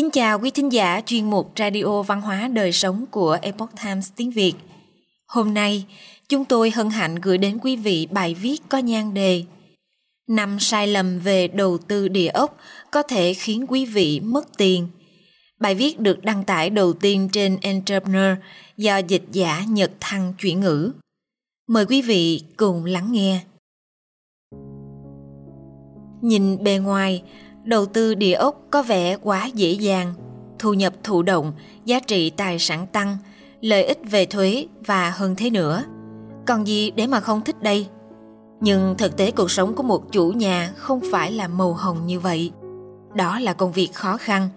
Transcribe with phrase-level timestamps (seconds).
[0.00, 4.10] Kính chào quý thính giả chuyên mục Radio Văn hóa Đời Sống của Epoch Times
[4.16, 4.54] tiếng Việt.
[5.26, 5.86] Hôm nay,
[6.28, 9.44] chúng tôi hân hạnh gửi đến quý vị bài viết có nhan đề
[10.28, 12.56] Năm sai lầm về đầu tư địa ốc
[12.90, 14.88] có thể khiến quý vị mất tiền.
[15.60, 18.38] Bài viết được đăng tải đầu tiên trên Entrepreneur
[18.76, 20.92] do dịch giả Nhật Thăng chuyển ngữ.
[21.68, 23.40] Mời quý vị cùng lắng nghe.
[26.22, 27.22] Nhìn bề ngoài,
[27.64, 30.14] đầu tư địa ốc có vẻ quá dễ dàng,
[30.58, 31.52] thu nhập thụ động,
[31.84, 33.16] giá trị tài sản tăng,
[33.60, 35.84] lợi ích về thuế và hơn thế nữa.
[36.46, 37.86] Còn gì để mà không thích đây?
[38.60, 42.20] Nhưng thực tế cuộc sống của một chủ nhà không phải là màu hồng như
[42.20, 42.50] vậy.
[43.14, 44.48] Đó là công việc khó khăn,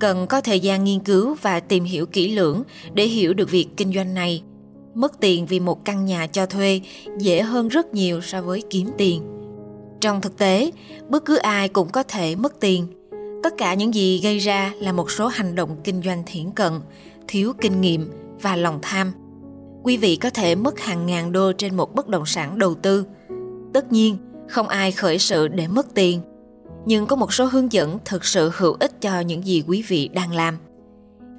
[0.00, 2.62] cần có thời gian nghiên cứu và tìm hiểu kỹ lưỡng
[2.94, 4.42] để hiểu được việc kinh doanh này.
[4.94, 6.80] Mất tiền vì một căn nhà cho thuê
[7.18, 9.37] dễ hơn rất nhiều so với kiếm tiền
[10.00, 10.70] trong thực tế,
[11.08, 12.86] bất cứ ai cũng có thể mất tiền.
[13.42, 16.72] Tất cả những gì gây ra là một số hành động kinh doanh thiển cận,
[17.28, 19.12] thiếu kinh nghiệm và lòng tham.
[19.82, 23.04] Quý vị có thể mất hàng ngàn đô trên một bất động sản đầu tư.
[23.74, 24.16] Tất nhiên,
[24.48, 26.20] không ai khởi sự để mất tiền.
[26.86, 30.08] Nhưng có một số hướng dẫn thực sự hữu ích cho những gì quý vị
[30.08, 30.58] đang làm.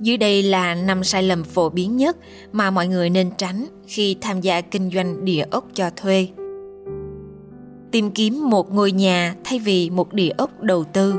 [0.00, 2.16] Dưới đây là năm sai lầm phổ biến nhất
[2.52, 6.28] mà mọi người nên tránh khi tham gia kinh doanh địa ốc cho thuê
[7.94, 11.14] tìm kiếm một ngôi nhà thay vì một địa ốc đầu tư.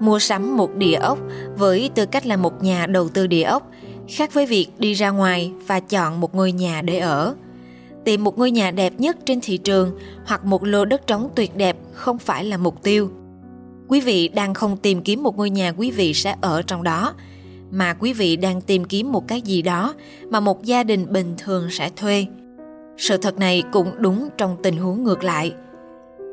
[0.00, 1.18] Mua sắm một địa ốc
[1.56, 3.70] với tư cách là một nhà đầu tư địa ốc,
[4.08, 7.34] khác với việc đi ra ngoài và chọn một ngôi nhà để ở.
[8.04, 11.56] Tìm một ngôi nhà đẹp nhất trên thị trường hoặc một lô đất trống tuyệt
[11.56, 13.10] đẹp không phải là mục tiêu.
[13.88, 17.14] Quý vị đang không tìm kiếm một ngôi nhà quý vị sẽ ở trong đó,
[17.70, 19.94] mà quý vị đang tìm kiếm một cái gì đó
[20.30, 22.26] mà một gia đình bình thường sẽ thuê.
[22.96, 25.52] Sự thật này cũng đúng trong tình huống ngược lại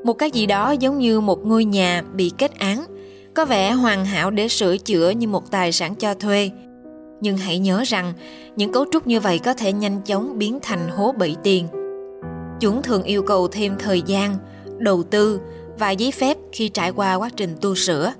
[0.03, 2.85] một cái gì đó giống như một ngôi nhà bị kết án.
[3.33, 6.51] Có vẻ hoàn hảo để sửa chữa như một tài sản cho thuê.
[7.21, 8.13] Nhưng hãy nhớ rằng,
[8.55, 11.67] những cấu trúc như vậy có thể nhanh chóng biến thành hố bẫy tiền.
[12.59, 14.35] Chúng thường yêu cầu thêm thời gian,
[14.77, 15.39] đầu tư
[15.79, 18.13] và giấy phép khi trải qua quá trình tu sửa.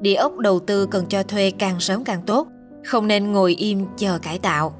[0.00, 2.48] Địa ốc đầu tư cần cho thuê càng sớm càng tốt,
[2.84, 4.74] không nên ngồi im chờ cải tạo.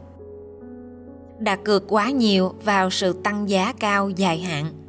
[1.39, 4.84] Đặt cược quá nhiều vào sự tăng giá cao dài hạn.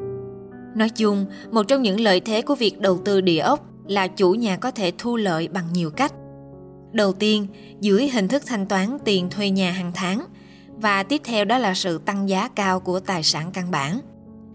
[0.75, 4.31] Nói chung, một trong những lợi thế của việc đầu tư địa ốc là chủ
[4.31, 6.13] nhà có thể thu lợi bằng nhiều cách.
[6.91, 7.47] Đầu tiên,
[7.81, 10.25] dưới hình thức thanh toán tiền thuê nhà hàng tháng
[10.77, 13.99] và tiếp theo đó là sự tăng giá cao của tài sản căn bản.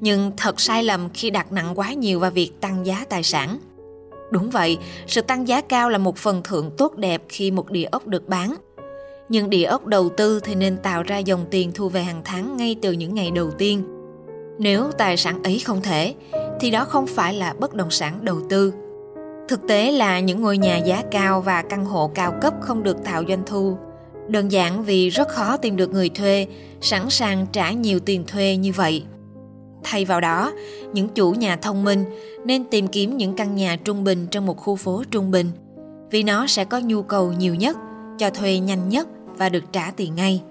[0.01, 3.59] Nhưng thật sai lầm khi đặt nặng quá nhiều vào việc tăng giá tài sản.
[4.31, 7.89] Đúng vậy, sự tăng giá cao là một phần thưởng tốt đẹp khi một địa
[7.91, 8.55] ốc được bán.
[9.29, 12.57] Nhưng địa ốc đầu tư thì nên tạo ra dòng tiền thu về hàng tháng
[12.57, 13.85] ngay từ những ngày đầu tiên–
[14.61, 16.15] nếu tài sản ấy không thể,
[16.61, 18.73] thì đó không phải là bất động sản đầu tư.
[19.49, 23.05] Thực tế là những ngôi nhà giá cao và căn hộ cao cấp không được
[23.05, 23.77] tạo doanh thu.
[24.29, 26.47] Đơn giản vì rất khó tìm được người thuê,
[26.81, 29.05] sẵn sàng trả nhiều tiền thuê như vậy.
[29.83, 30.53] Thay vào đó,
[30.93, 32.05] những chủ nhà thông minh
[32.45, 35.51] nên tìm kiếm những căn nhà trung bình trong một khu phố trung bình,
[36.11, 37.77] vì nó sẽ có nhu cầu nhiều nhất,
[38.19, 40.43] cho thuê nhanh nhất và được trả tiền ngay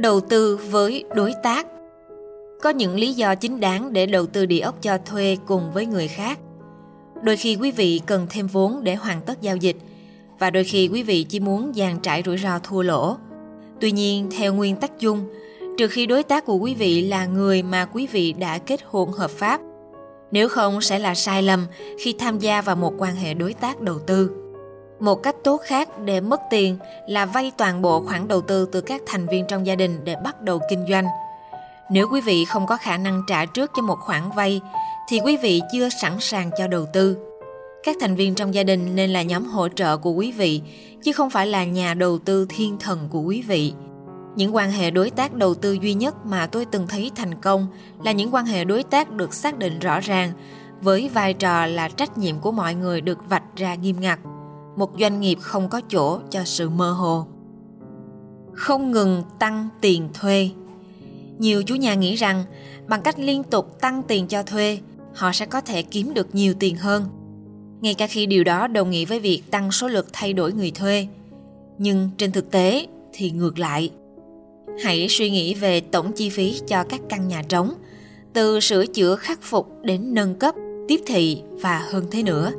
[0.00, 1.66] đầu tư với đối tác.
[2.62, 5.86] Có những lý do chính đáng để đầu tư địa ốc cho thuê cùng với
[5.86, 6.38] người khác.
[7.22, 9.76] Đôi khi quý vị cần thêm vốn để hoàn tất giao dịch,
[10.38, 13.16] và đôi khi quý vị chỉ muốn dàn trải rủi ro thua lỗ.
[13.80, 15.28] Tuy nhiên, theo nguyên tắc chung,
[15.78, 19.12] trừ khi đối tác của quý vị là người mà quý vị đã kết hôn
[19.12, 19.60] hợp pháp,
[20.30, 21.66] nếu không sẽ là sai lầm
[21.98, 24.30] khi tham gia vào một quan hệ đối tác đầu tư
[25.00, 28.80] một cách tốt khác để mất tiền là vay toàn bộ khoản đầu tư từ
[28.80, 31.04] các thành viên trong gia đình để bắt đầu kinh doanh.
[31.90, 34.60] Nếu quý vị không có khả năng trả trước cho một khoản vay,
[35.08, 37.16] thì quý vị chưa sẵn sàng cho đầu tư.
[37.82, 40.62] Các thành viên trong gia đình nên là nhóm hỗ trợ của quý vị,
[41.02, 43.72] chứ không phải là nhà đầu tư thiên thần của quý vị.
[44.36, 47.66] Những quan hệ đối tác đầu tư duy nhất mà tôi từng thấy thành công
[48.04, 50.32] là những quan hệ đối tác được xác định rõ ràng,
[50.80, 54.18] với vai trò là trách nhiệm của mọi người được vạch ra nghiêm ngặt
[54.80, 57.26] một doanh nghiệp không có chỗ cho sự mơ hồ.
[58.52, 60.50] Không ngừng tăng tiền thuê.
[61.38, 62.44] Nhiều chủ nhà nghĩ rằng,
[62.88, 64.78] bằng cách liên tục tăng tiền cho thuê,
[65.14, 67.04] họ sẽ có thể kiếm được nhiều tiền hơn.
[67.80, 70.70] Ngay cả khi điều đó đồng nghĩa với việc tăng số lượt thay đổi người
[70.70, 71.06] thuê.
[71.78, 73.90] Nhưng trên thực tế thì ngược lại.
[74.84, 77.72] Hãy suy nghĩ về tổng chi phí cho các căn nhà trống,
[78.32, 80.54] từ sửa chữa khắc phục đến nâng cấp,
[80.88, 82.52] tiếp thị và hơn thế nữa.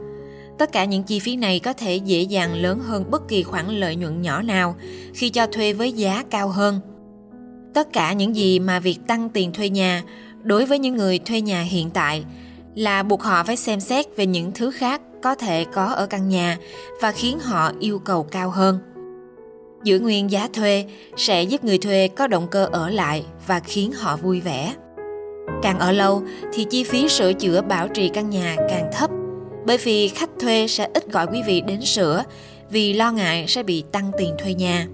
[0.58, 3.68] Tất cả những chi phí này có thể dễ dàng lớn hơn bất kỳ khoản
[3.70, 4.76] lợi nhuận nhỏ nào
[5.14, 6.80] khi cho thuê với giá cao hơn.
[7.74, 10.04] Tất cả những gì mà việc tăng tiền thuê nhà
[10.44, 12.24] đối với những người thuê nhà hiện tại
[12.76, 16.30] là buộc họ phải xem xét về những thứ khác có thể có ở căn
[16.30, 16.58] nhà
[17.02, 18.80] và khiến họ yêu cầu cao hơn.
[19.84, 20.86] Giữ nguyên giá thuê
[21.18, 24.74] sẽ giúp người thuê có động cơ ở lại và khiến họ vui vẻ.
[25.64, 26.24] Càng ở lâu
[26.54, 29.10] thì chi phí sửa chữa bảo trì căn nhà càng thấp
[29.66, 32.24] bởi vì khách thuê sẽ ít gọi quý vị đến sửa
[32.70, 34.88] vì lo ngại sẽ bị tăng tiền thuê nhà.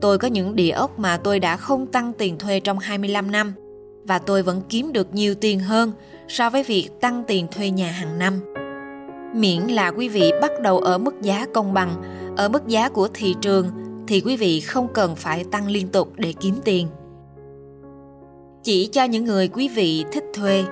[0.00, 3.52] Tôi có những địa ốc mà tôi đã không tăng tiền thuê trong 25 năm
[4.04, 5.92] và tôi vẫn kiếm được nhiều tiền hơn
[6.28, 8.40] so với việc tăng tiền thuê nhà hàng năm.
[9.34, 12.02] Miễn là quý vị bắt đầu ở mức giá công bằng,
[12.36, 13.66] ở mức giá của thị trường
[14.06, 16.86] thì quý vị không cần phải tăng liên tục để kiếm tiền.
[18.62, 20.64] Chỉ cho những người quý vị thích thuê.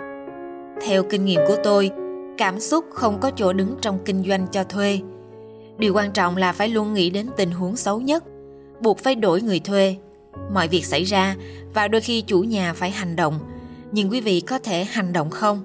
[0.87, 1.91] Theo kinh nghiệm của tôi,
[2.38, 5.00] cảm xúc không có chỗ đứng trong kinh doanh cho thuê.
[5.79, 8.25] Điều quan trọng là phải luôn nghĩ đến tình huống xấu nhất,
[8.81, 9.97] buộc phải đổi người thuê.
[10.53, 11.37] Mọi việc xảy ra
[11.75, 13.38] và đôi khi chủ nhà phải hành động,
[13.93, 15.62] nhưng quý vị có thể hành động không?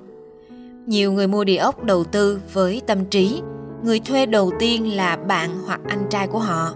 [0.85, 3.41] Nhiều người mua địa ốc đầu tư với tâm trí,
[3.83, 6.73] người thuê đầu tiên là bạn hoặc anh trai của họ.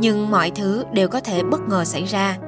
[0.00, 2.38] Nhưng mọi thứ đều có thể bất ngờ xảy ra.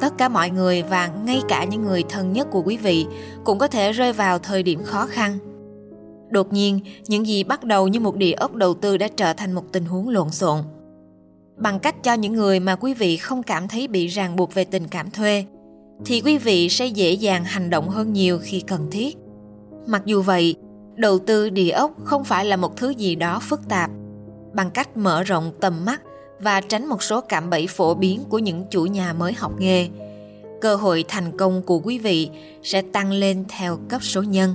[0.00, 3.06] Tất cả mọi người và ngay cả những người thân nhất của quý vị
[3.44, 5.38] cũng có thể rơi vào thời điểm khó khăn.
[6.32, 9.52] Đột nhiên, những gì bắt đầu như một địa ốc đầu tư đã trở thành
[9.52, 10.58] một tình huống lộn xộn.
[11.56, 14.64] Bằng cách cho những người mà quý vị không cảm thấy bị ràng buộc về
[14.64, 15.44] tình cảm thuê,
[16.04, 19.16] thì quý vị sẽ dễ dàng hành động hơn nhiều khi cần thiết.
[19.86, 20.54] Mặc dù vậy,
[20.96, 23.90] đầu tư địa ốc không phải là một thứ gì đó phức tạp.
[24.54, 26.02] Bằng cách mở rộng tầm mắt
[26.40, 29.88] và tránh một số cạm bẫy phổ biến của những chủ nhà mới học nghề,
[30.60, 32.30] cơ hội thành công của quý vị
[32.62, 34.54] sẽ tăng lên theo cấp số nhân.